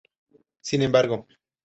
[0.61, 1.27] Sin embargo.